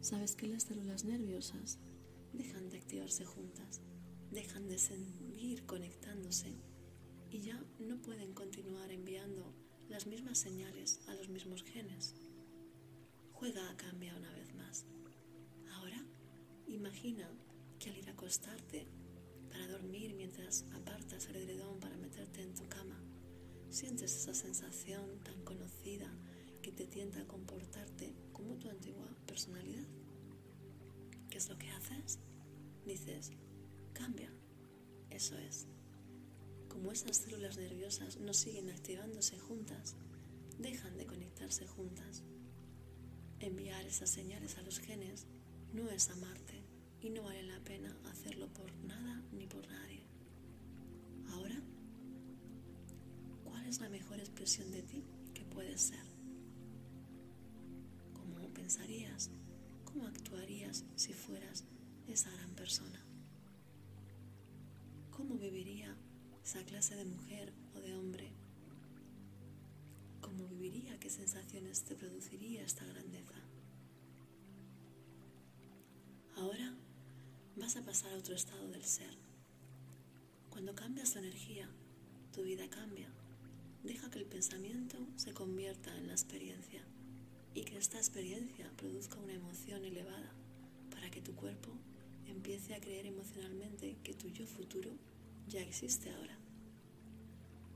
sabes 0.01 0.35
que 0.35 0.47
las 0.47 0.63
células 0.63 1.03
nerviosas 1.03 1.77
dejan 2.33 2.71
de 2.71 2.79
activarse 2.79 3.23
juntas, 3.23 3.81
dejan 4.31 4.67
de 4.67 4.79
seguir 4.79 5.63
conectándose 5.67 6.55
y 7.29 7.41
ya 7.41 7.63
no 7.77 8.01
pueden 8.01 8.33
continuar 8.33 8.91
enviando 8.91 9.53
las 9.93 10.07
mismas 10.07 10.39
señales 10.39 11.01
a 11.07 11.13
los 11.13 11.29
mismos 11.29 11.61
genes. 11.61 12.15
Juega 13.31 13.69
a 13.69 13.77
cambiar 13.77 14.17
una 14.17 14.31
vez 14.31 14.51
más. 14.55 14.85
Ahora, 15.75 16.03
imagina 16.67 17.29
que 17.77 17.91
al 17.91 17.97
ir 17.97 18.09
a 18.09 18.13
acostarte 18.13 18.87
para 19.51 19.67
dormir 19.67 20.15
mientras 20.15 20.65
apartas 20.73 21.27
el 21.27 21.35
edredón 21.35 21.79
para 21.79 21.95
meterte 21.97 22.41
en 22.41 22.55
tu 22.55 22.67
cama, 22.67 22.99
sientes 23.69 24.15
esa 24.15 24.33
sensación 24.33 25.19
tan 25.19 25.39
conocida 25.43 26.11
que 26.63 26.71
te 26.71 26.87
tienta 26.87 27.21
a 27.21 27.27
comportarte 27.27 28.15
como 28.31 28.55
tu 28.55 28.69
antigua 28.69 29.07
personalidad. 29.27 29.85
¿Qué 31.29 31.37
es 31.37 31.49
lo 31.49 31.57
que 31.59 31.69
haces? 31.69 32.17
Dices, 32.83 33.31
cambia. 33.93 34.33
Eso 35.11 35.37
es. 35.37 35.67
Como 36.73 36.91
esas 36.91 37.17
células 37.17 37.55
nerviosas 37.57 38.17
no 38.17 38.33
siguen 38.33 38.71
activándose 38.71 39.37
juntas, 39.37 39.95
dejan 40.57 40.97
de 40.97 41.05
conectarse 41.05 41.67
juntas. 41.67 42.23
Enviar 43.39 43.85
esas 43.85 44.09
señales 44.09 44.57
a 44.57 44.63
los 44.63 44.79
genes 44.79 45.27
no 45.71 45.87
es 45.91 46.09
amarte 46.09 46.63
y 46.99 47.11
no 47.11 47.21
vale 47.21 47.43
la 47.43 47.59
pena 47.59 47.95
hacerlo 48.05 48.51
por 48.51 48.73
nada 48.77 49.21
ni 49.31 49.45
por 49.45 49.67
nadie. 49.67 50.03
Ahora, 51.27 51.61
¿cuál 53.43 53.67
es 53.67 53.79
la 53.79 53.89
mejor 53.89 54.19
expresión 54.19 54.71
de 54.71 54.81
ti 54.81 55.03
que 55.35 55.45
puedes 55.45 55.79
ser? 55.79 56.05
¿Cómo 58.13 58.51
pensarías? 58.51 59.29
¿Cómo 59.85 60.07
actuarías 60.07 60.85
si 60.95 61.13
fueras 61.13 61.65
esa 62.07 62.31
gran 62.31 62.55
persona? 62.55 63.05
¿Cómo 65.11 65.37
viviría 65.37 65.95
esa 66.43 66.63
clase 66.65 66.95
de 66.95 67.05
mujer 67.05 67.53
o 67.75 67.79
de 67.79 67.95
hombre? 67.95 68.29
¿Cómo 70.21 70.45
viviría? 70.47 70.99
¿Qué 70.99 71.09
sensaciones 71.09 71.83
te 71.83 71.95
produciría 71.95 72.63
esta 72.63 72.85
grandeza? 72.85 73.35
Ahora 76.35 76.73
vas 77.55 77.77
a 77.77 77.83
pasar 77.83 78.13
a 78.13 78.17
otro 78.17 78.35
estado 78.35 78.69
del 78.69 78.83
ser. 78.83 79.15
Cuando 80.49 80.75
cambias 80.75 81.13
tu 81.13 81.19
energía, 81.19 81.69
tu 82.33 82.43
vida 82.43 82.69
cambia. 82.69 83.07
Deja 83.83 84.09
que 84.09 84.19
el 84.19 84.25
pensamiento 84.25 84.97
se 85.15 85.33
convierta 85.33 85.95
en 85.97 86.07
la 86.07 86.13
experiencia 86.13 86.83
y 87.53 87.63
que 87.63 87.77
esta 87.77 87.97
experiencia 87.97 88.69
produzca 88.75 89.17
una 89.17 89.33
emoción 89.33 89.85
elevada 89.85 90.33
para 90.91 91.09
que 91.09 91.21
tu 91.21 91.35
cuerpo 91.35 91.69
empiece 92.27 92.75
a 92.75 92.81
creer 92.81 93.05
emocionalmente 93.05 93.97
que 94.03 94.13
tu 94.13 94.29
yo 94.29 94.45
futuro 94.45 94.91
ya 95.47 95.61
existe 95.61 96.09
ahora. 96.11 96.37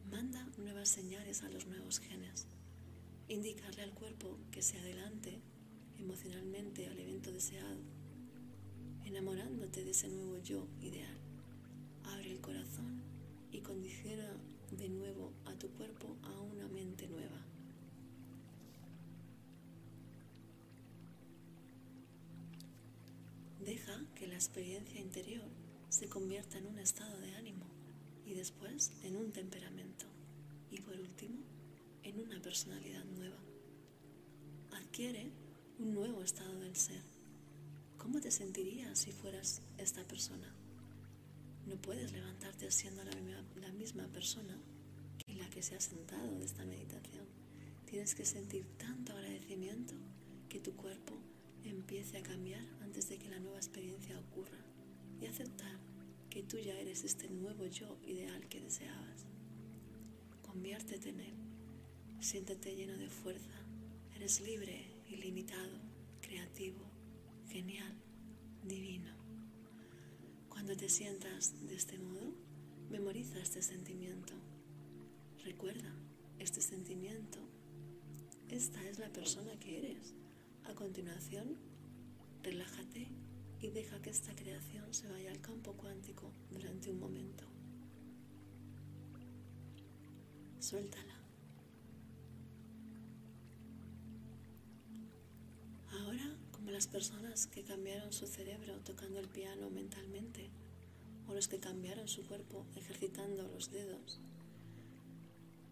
Manda 0.09 0.45
nuevas 0.57 0.89
señales 0.89 1.43
a 1.43 1.50
los 1.50 1.67
nuevos 1.67 2.00
genes. 2.00 2.47
Indicarle 3.27 3.83
al 3.83 3.93
cuerpo 3.93 4.38
que 4.51 4.62
se 4.62 4.77
adelante 4.77 5.41
emocionalmente 6.00 6.88
al 6.88 7.00
evento 7.00 7.31
deseado, 7.31 7.81
enamorándote 9.05 9.83
de 9.83 9.91
ese 9.91 10.07
nuevo 10.09 10.38
yo 10.38 10.67
ideal. 10.81 11.17
Abre 12.05 12.31
el 12.31 12.39
corazón 12.39 13.01
y 13.51 13.59
condiciona 13.62 14.29
de 14.71 14.89
nuevo 14.89 15.33
a 15.45 15.53
tu 15.55 15.69
cuerpo 15.71 16.15
a 16.24 16.39
una 16.41 16.67
mente 16.67 17.07
nueva. 17.07 17.41
Deja 23.63 24.01
que 24.15 24.27
la 24.27 24.36
experiencia 24.36 25.00
interior 25.00 25.50
se 25.89 26.10
convierta 26.10 26.58
en 26.58 26.67
un 26.67 26.79
estado 26.79 27.20
de 27.20 27.34
ánimo 27.36 27.65
y 28.25 28.34
después 28.34 28.91
en 29.03 29.15
un 29.15 29.32
temperamento 29.32 30.06
y 30.70 30.82
por 30.82 31.00
último 31.00 31.38
en 32.03 32.20
una 32.20 32.41
personalidad 32.41 33.06
nueva. 33.06 33.38
Adquiere 34.74 35.32
un 35.79 35.94
nuevo 35.94 36.22
estado 36.24 36.60
del 36.60 36.75
ser. 36.75 37.01
¿Cómo 37.98 38.20
te 38.20 38.32
sentirías 38.32 39.00
si 39.00 39.12
fueras 39.12 39.62
esta 39.77 40.03
persona? 40.03 40.53
No 41.65 41.75
puedes 41.77 42.12
levantarte 42.12 42.72
siendo 42.72 43.03
la 43.03 43.72
misma, 43.72 44.08
persona 44.08 44.58
que 45.25 45.36
la 45.36 45.50
que 45.50 45.62
se 45.62 45.75
ha 45.75 45.82
sentado 45.82 46.38
de 46.38 46.46
esta 46.46 46.65
meditación. 46.65 47.25
Tienes 47.89 48.15
que 48.15 48.25
sentir 48.25 48.65
tanto 48.77 49.13
agradecimiento 49.13 49.94
que 50.50 50.60
tu 50.60 50.75
cuerpo 50.75 51.13
empiece 51.63 52.17
a 52.17 52.24
cambiar 52.24 52.65
antes 52.82 53.10
de 53.10 53.17
que 53.17 53.29
la 53.29 53.39
nueva 53.39 53.58
experiencia 53.58 54.20
ocurra 54.20 54.66
y 55.21 55.25
aceptar 55.25 55.79
que 56.29 56.43
tú 56.43 56.57
ya 56.57 56.77
eres 56.79 57.03
este 57.03 57.29
nuevo 57.29 57.65
yo 57.65 57.97
ideal 58.05 58.47
que 58.47 58.62
deseabas. 58.62 59.25
Conviértete 60.41 61.09
en 61.09 61.19
él, 61.19 61.36
siéntete 62.19 62.75
lleno 62.75 62.97
de 62.97 63.09
fuerza, 63.09 63.51
eres 64.15 64.41
libre, 64.41 64.91
ilimitado, 65.09 65.79
creativo, 66.21 66.81
genial, 67.50 67.93
divino. 68.63 69.12
Cuando 70.50 70.75
te 70.75 70.89
sientas 70.89 71.67
de 71.67 71.75
este 71.75 71.97
modo, 71.97 72.33
memoriza 72.89 73.39
este 73.39 73.62
sentimiento. 73.62 74.33
Recuerda 75.43 75.93
este 76.39 76.62
sentimiento. 76.62 77.39
Esta 78.50 78.83
es 78.88 79.00
la 79.00 79.09
persona 79.09 79.57
que 79.59 79.77
eres. 79.77 80.13
A 80.65 80.74
continuación, 80.74 81.57
relájate 82.43 83.07
y 83.61 83.69
deja 83.69 84.01
que 84.01 84.09
esta 84.09 84.35
creación 84.35 84.93
se 84.93 85.09
vaya 85.09 85.31
al 85.31 85.41
campo 85.41 85.73
cuántico 85.73 86.31
durante 86.51 86.91
un 86.91 86.99
momento. 86.99 87.43
Suéltala. 90.59 91.15
Ahora, 95.91 96.35
como 96.51 96.71
las 96.71 96.87
personas 96.87 97.47
que 97.47 97.63
cambiaron 97.63 98.11
su 98.13 98.27
cerebro 98.27 98.79
tocando 98.81 99.19
el 99.19 99.27
piano 99.27 99.69
mentalmente, 99.69 100.49
o 101.27 101.34
los 101.34 101.47
que 101.47 101.60
cambiaron 101.60 102.08
su 102.08 102.25
cuerpo 102.25 102.65
ejercitando 102.75 103.47
los 103.47 103.71
dedos, 103.71 104.19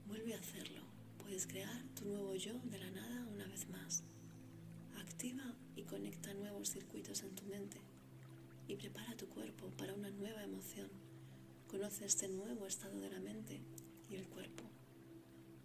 vuelve 0.07 0.33
a 0.33 0.39
hacerlo. 0.39 0.81
Puedes 1.19 1.47
crear 1.47 1.83
tu 1.95 2.05
nuevo 2.05 2.36
yo 2.36 2.53
de 2.65 2.77
la 2.77 2.91
nada 2.91 3.27
una 3.33 3.47
vez 3.47 3.67
más. 3.69 4.03
Activa 4.99 5.43
y 5.75 5.83
conecta 5.83 6.33
nuevos 6.33 6.69
circuitos 6.69 7.23
en 7.23 7.35
tu 7.35 7.43
mente 7.45 7.77
y 8.67 8.75
prepara 8.75 9.15
tu 9.15 9.27
cuerpo 9.27 9.69
para 9.77 9.93
una 9.93 10.09
nueva 10.09 10.43
emoción. 10.43 10.89
Conoce 11.67 12.05
este 12.05 12.27
nuevo 12.27 12.65
estado 12.65 12.99
de 12.99 13.09
la 13.09 13.19
mente 13.19 13.61
y 14.09 14.15
el 14.15 14.27
cuerpo. 14.27 14.63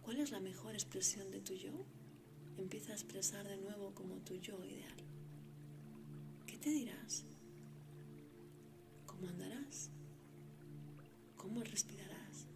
¿Cuál 0.03 0.19
es 0.19 0.31
la 0.31 0.41
mejor 0.41 0.75
expresión 0.75 1.31
de 1.31 1.41
tu 1.41 1.55
yo? 1.55 1.73
Empieza 2.59 2.93
a 2.93 2.97
expresar 2.97 3.47
de 3.47 3.57
nuevo 3.57 3.95
como 3.95 4.17
tu 4.17 4.37
yo 4.37 4.65
ideal. 4.65 4.97
¿Qué 6.47 6.59
te 6.59 6.71
dirás? 6.71 7.25
¿Cómo 9.07 9.29
andarás? 9.29 9.91
¿Cómo 11.37 11.63
respirarás? 11.63 12.47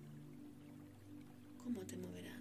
¿Cómo 1.63 1.81
te 1.87 1.97
moverás? 1.97 2.34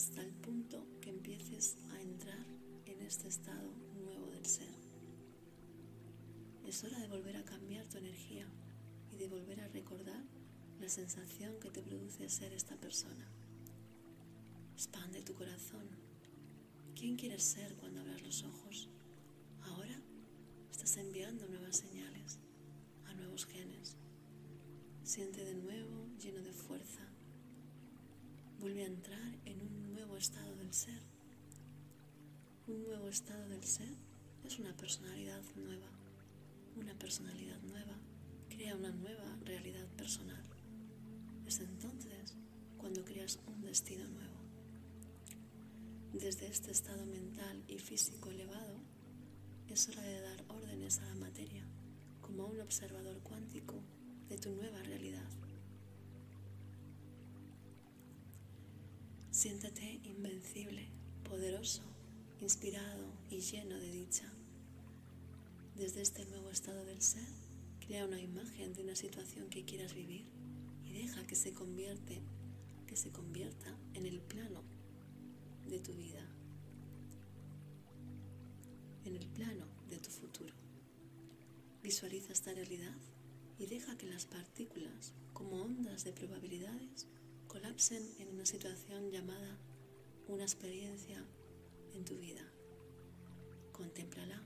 Hasta 0.00 0.22
el 0.22 0.32
punto 0.32 0.86
que 1.02 1.10
empieces 1.10 1.76
a 1.92 2.00
entrar 2.00 2.46
en 2.86 3.02
este 3.02 3.28
estado 3.28 3.70
nuevo 4.02 4.30
del 4.30 4.46
ser. 4.46 4.72
Es 6.66 6.82
hora 6.84 6.98
de 7.00 7.06
volver 7.06 7.36
a 7.36 7.44
cambiar 7.44 7.86
tu 7.86 7.98
energía 7.98 8.46
y 9.12 9.16
de 9.16 9.28
volver 9.28 9.60
a 9.60 9.68
recordar 9.68 10.24
la 10.80 10.88
sensación 10.88 11.60
que 11.60 11.70
te 11.70 11.82
produce 11.82 12.30
ser 12.30 12.54
esta 12.54 12.76
persona. 12.76 13.28
Expande 14.72 15.20
tu 15.20 15.34
corazón. 15.34 15.86
¿Quién 16.94 17.16
quieres 17.16 17.44
ser 17.44 17.76
cuando 17.76 18.00
abras 18.00 18.22
los 18.22 18.42
ojos? 18.44 18.88
Ahora 19.64 20.00
estás 20.70 20.96
enviando 20.96 21.46
nuevas 21.46 21.76
señales 21.76 22.38
a 23.04 23.12
nuevos 23.12 23.44
genes. 23.44 23.98
Siente 25.04 25.44
de 25.44 25.56
nuevo 25.56 26.06
lleno 26.18 26.40
de 26.40 26.54
fuerza. 26.54 27.09
Vuelve 28.60 28.82
a 28.82 28.88
entrar 28.88 29.38
en 29.46 29.58
un 29.58 29.94
nuevo 29.94 30.18
estado 30.18 30.54
del 30.56 30.74
ser. 30.74 31.00
Un 32.66 32.82
nuevo 32.82 33.08
estado 33.08 33.48
del 33.48 33.64
ser 33.64 33.88
es 34.44 34.58
una 34.58 34.76
personalidad 34.76 35.40
nueva. 35.56 35.86
Una 36.76 36.92
personalidad 36.98 37.58
nueva 37.62 37.96
crea 38.50 38.76
una 38.76 38.90
nueva 38.90 39.34
realidad 39.46 39.86
personal. 39.96 40.44
Es 41.46 41.58
entonces 41.60 42.36
cuando 42.76 43.02
creas 43.02 43.38
un 43.46 43.62
destino 43.62 44.06
nuevo. 44.08 44.36
Desde 46.12 46.46
este 46.46 46.70
estado 46.70 47.06
mental 47.06 47.64
y 47.66 47.78
físico 47.78 48.28
elevado, 48.28 48.76
es 49.68 49.88
hora 49.88 50.02
de 50.02 50.20
dar 50.20 50.44
órdenes 50.48 50.98
a 50.98 51.06
la 51.06 51.14
materia 51.14 51.64
como 52.20 52.44
un 52.44 52.60
observador 52.60 53.20
cuántico 53.22 53.82
de 54.28 54.36
tu 54.36 54.50
nueva 54.50 54.82
realidad. 54.82 55.39
Siéntate 59.40 59.98
invencible, 60.04 60.86
poderoso, 61.24 61.80
inspirado 62.42 63.06
y 63.30 63.40
lleno 63.40 63.78
de 63.78 63.90
dicha. 63.90 64.30
Desde 65.76 66.02
este 66.02 66.26
nuevo 66.26 66.50
estado 66.50 66.84
del 66.84 67.00
ser, 67.00 67.24
crea 67.86 68.04
una 68.04 68.20
imagen 68.20 68.74
de 68.74 68.82
una 68.82 68.94
situación 68.94 69.48
que 69.48 69.64
quieras 69.64 69.94
vivir 69.94 70.26
y 70.84 70.92
deja 70.92 71.26
que 71.26 71.36
se 71.36 71.54
convierte, 71.54 72.20
que 72.86 72.96
se 72.96 73.12
convierta 73.12 73.74
en 73.94 74.04
el 74.04 74.20
plano 74.20 74.62
de 75.70 75.80
tu 75.80 75.94
vida, 75.94 76.28
en 79.06 79.16
el 79.16 79.26
plano 79.28 79.64
de 79.88 79.96
tu 80.00 80.10
futuro. 80.10 80.52
Visualiza 81.82 82.34
esta 82.34 82.52
realidad 82.52 82.98
y 83.58 83.64
deja 83.64 83.96
que 83.96 84.06
las 84.06 84.26
partículas, 84.26 85.14
como 85.32 85.62
ondas 85.62 86.04
de 86.04 86.12
probabilidades, 86.12 87.06
colapsen 87.50 88.08
en 88.20 88.28
una 88.28 88.46
situación 88.46 89.10
llamada 89.10 89.58
una 90.28 90.44
experiencia 90.44 91.20
en 91.94 92.04
tu 92.04 92.16
vida. 92.16 92.44
Contémplala, 93.72 94.40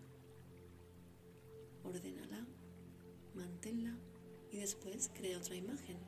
ordénala, 1.83 2.47
manténla 3.35 3.95
y 4.51 4.57
después 4.57 5.11
crea 5.13 5.37
otra 5.37 5.55
imagen 5.55 5.99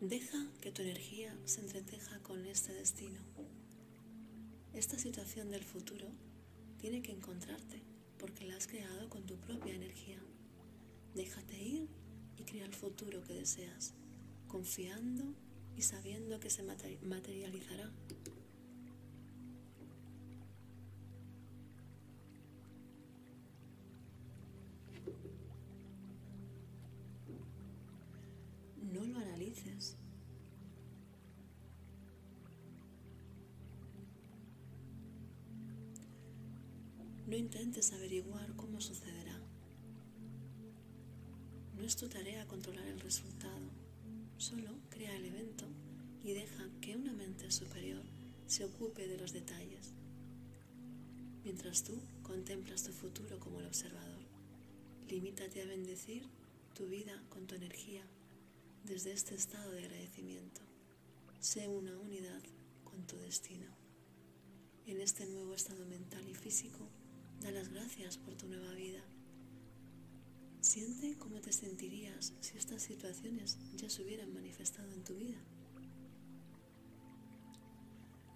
Deja 0.00 0.38
que 0.60 0.70
tu 0.70 0.82
energía 0.82 1.36
se 1.46 1.60
entreteja 1.60 2.20
con 2.22 2.46
este 2.46 2.72
destino. 2.72 3.18
Esta 4.72 4.98
situación 4.98 5.50
del 5.50 5.64
futuro 5.64 6.06
tiene 6.86 7.02
que 7.02 7.10
encontrarte 7.10 7.82
porque 8.16 8.46
la 8.46 8.54
has 8.54 8.68
creado 8.68 9.10
con 9.10 9.26
tu 9.26 9.36
propia 9.38 9.74
energía. 9.74 10.20
Déjate 11.16 11.60
ir 11.60 11.88
y 12.36 12.44
crea 12.44 12.64
el 12.64 12.74
futuro 12.74 13.24
que 13.24 13.32
deseas, 13.32 13.92
confiando 14.46 15.34
y 15.76 15.82
sabiendo 15.82 16.38
que 16.38 16.48
se 16.48 16.62
materializará. 16.62 17.90
Averiguar 37.76 38.56
cómo 38.56 38.80
sucederá. 38.80 39.38
No 41.76 41.84
es 41.84 41.94
tu 41.94 42.08
tarea 42.08 42.46
controlar 42.46 42.86
el 42.86 43.00
resultado, 43.00 43.70
solo 44.38 44.70
crea 44.88 45.14
el 45.14 45.26
evento 45.26 45.66
y 46.24 46.32
deja 46.32 46.70
que 46.80 46.96
una 46.96 47.12
mente 47.12 47.50
superior 47.50 48.02
se 48.46 48.64
ocupe 48.64 49.06
de 49.06 49.18
los 49.18 49.34
detalles, 49.34 49.92
mientras 51.44 51.84
tú 51.84 52.00
contemplas 52.22 52.82
tu 52.82 52.92
futuro 52.92 53.38
como 53.38 53.60
el 53.60 53.66
observador. 53.66 54.24
Limítate 55.08 55.60
a 55.60 55.66
bendecir 55.66 56.26
tu 56.74 56.86
vida 56.86 57.22
con 57.28 57.46
tu 57.46 57.56
energía 57.56 58.06
desde 58.84 59.12
este 59.12 59.34
estado 59.34 59.70
de 59.72 59.84
agradecimiento. 59.84 60.62
Sé 61.40 61.68
una 61.68 61.98
unidad 61.98 62.42
con 62.84 63.06
tu 63.06 63.16
destino. 63.18 63.66
En 64.86 65.02
este 65.02 65.26
nuevo 65.26 65.54
estado 65.54 65.84
mental 65.84 66.26
y 66.26 66.34
físico, 66.34 66.88
da 67.40 67.50
las 67.50 67.68
gracias 67.68 68.18
por 68.18 68.34
tu 68.34 68.46
nueva 68.46 68.72
vida. 68.74 69.02
Siente 70.60 71.16
cómo 71.18 71.40
te 71.40 71.52
sentirías 71.52 72.32
si 72.40 72.58
estas 72.58 72.82
situaciones 72.82 73.58
ya 73.76 73.88
se 73.88 74.02
hubieran 74.02 74.32
manifestado 74.34 74.92
en 74.92 75.04
tu 75.04 75.14
vida. 75.14 75.38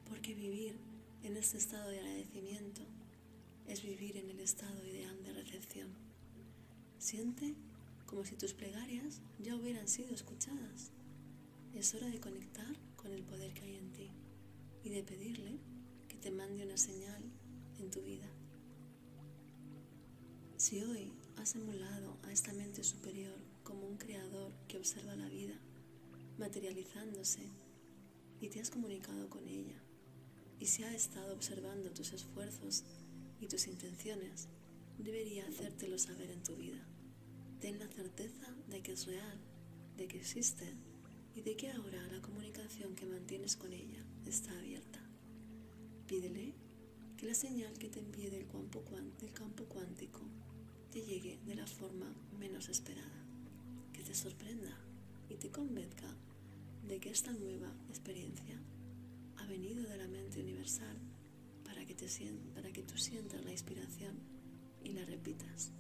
Porque 0.08 0.34
vivir 0.34 0.76
en 1.22 1.36
este 1.36 1.58
estado 1.58 1.90
de 1.90 1.98
agradecimiento 1.98 2.82
es 3.66 3.82
vivir 3.82 4.16
en 4.16 4.30
el 4.30 4.40
estado 4.40 4.86
ideal 4.86 5.22
de 5.22 5.32
recepción. 5.32 5.88
Siente 6.98 7.54
como 8.06 8.24
si 8.24 8.36
tus 8.36 8.54
plegarias 8.54 9.20
ya 9.38 9.56
hubieran 9.56 9.88
sido 9.88 10.14
escuchadas. 10.14 10.90
Es 11.74 11.94
hora 11.94 12.08
de 12.08 12.20
conectar 12.20 12.74
con 12.96 13.12
el 13.12 13.22
poder 13.22 13.54
que 13.54 13.62
hay 13.62 13.76
en 13.76 13.92
ti 13.92 14.10
y 14.84 14.90
de 14.90 15.02
pedirle 15.02 15.58
que 16.08 16.16
te 16.16 16.30
mande 16.30 16.64
una 16.64 16.76
señal 16.76 17.22
en 17.78 17.90
tu 17.90 18.02
vida. 18.02 18.26
Si 20.60 20.82
hoy 20.82 21.10
has 21.38 21.54
emulado 21.54 22.18
a 22.22 22.32
esta 22.32 22.52
mente 22.52 22.84
superior 22.84 23.34
como 23.62 23.86
un 23.86 23.96
creador 23.96 24.52
que 24.68 24.76
observa 24.76 25.16
la 25.16 25.26
vida 25.26 25.58
materializándose 26.36 27.48
y 28.42 28.48
te 28.50 28.60
has 28.60 28.68
comunicado 28.68 29.30
con 29.30 29.48
ella 29.48 29.82
y 30.58 30.66
se 30.66 30.84
ha 30.84 30.94
estado 30.94 31.32
observando 31.32 31.92
tus 31.92 32.12
esfuerzos 32.12 32.84
y 33.40 33.46
tus 33.46 33.68
intenciones, 33.68 34.48
debería 34.98 35.46
hacértelo 35.48 35.96
saber 35.96 36.30
en 36.30 36.42
tu 36.42 36.56
vida. 36.56 36.86
Ten 37.58 37.78
la 37.78 37.88
certeza 37.88 38.54
de 38.68 38.82
que 38.82 38.92
es 38.92 39.06
real, 39.06 39.38
de 39.96 40.08
que 40.08 40.18
existe 40.18 40.74
y 41.34 41.40
de 41.40 41.56
que 41.56 41.70
ahora 41.70 42.06
la 42.08 42.20
comunicación 42.20 42.94
que 42.94 43.06
mantienes 43.06 43.56
con 43.56 43.72
ella 43.72 44.04
está 44.26 44.52
abierta. 44.58 45.00
Pídele 46.06 46.52
que 47.16 47.24
la 47.24 47.34
señal 47.34 47.72
que 47.78 47.88
te 47.88 48.00
envíe 48.00 48.28
del 48.28 48.46
campo, 48.46 48.82
cuántico 49.64 50.20
te 50.90 51.02
llegue 51.02 51.38
de 51.46 51.54
la 51.54 51.66
forma 51.66 52.12
menos 52.38 52.68
esperada, 52.68 53.24
que 53.92 54.02
te 54.02 54.12
sorprenda 54.12 54.76
y 55.28 55.36
te 55.36 55.48
convenzca 55.48 56.08
de 56.88 56.98
que 56.98 57.10
esta 57.10 57.32
nueva 57.32 57.72
experiencia 57.88 58.60
ha 59.36 59.46
venido 59.46 59.84
de 59.84 59.96
la 59.96 60.08
mente 60.08 60.40
universal 60.40 60.96
para 61.64 61.86
que, 61.86 61.94
te, 61.94 62.06
para 62.54 62.72
que 62.72 62.82
tú 62.82 62.98
sientas 62.98 63.44
la 63.44 63.52
inspiración 63.52 64.16
y 64.82 64.92
la 64.92 65.04
repitas. 65.04 65.70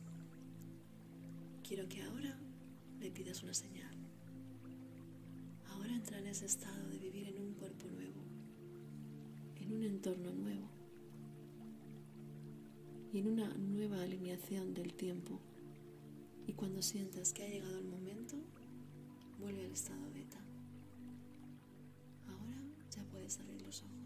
Quiero 1.66 1.88
que 1.88 2.02
ahora 2.02 2.38
le 3.00 3.10
pidas 3.10 3.42
una 3.42 3.54
señal. 3.54 3.96
Ahora 5.70 5.92
entra 5.92 6.18
en 6.20 6.28
ese 6.28 6.46
estado 6.46 6.88
de 6.88 6.98
vivir 6.98 7.26
en 7.28 7.40
un 7.40 7.54
cuerpo 7.54 7.88
nuevo, 7.88 8.22
en 9.56 9.72
un 9.72 9.82
entorno 9.82 10.32
nuevo 10.32 10.79
y 13.12 13.18
en 13.18 13.28
una 13.28 13.48
nueva 13.54 14.02
alineación 14.02 14.74
del 14.74 14.94
tiempo. 14.94 15.40
Y 16.46 16.52
cuando 16.52 16.82
sientas 16.82 17.32
que 17.32 17.44
ha 17.44 17.48
llegado 17.48 17.78
el 17.78 17.84
momento, 17.84 18.36
vuelve 19.38 19.64
al 19.64 19.72
estado 19.72 20.10
beta. 20.12 20.38
Ahora 22.26 22.58
ya 22.90 23.04
puedes 23.04 23.38
abrir 23.38 23.62
los 23.62 23.82
ojos. 23.82 23.99